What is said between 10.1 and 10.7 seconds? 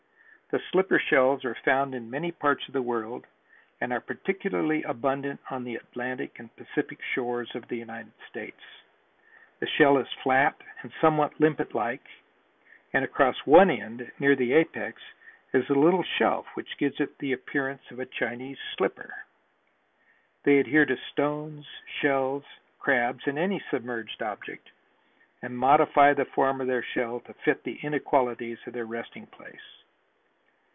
flat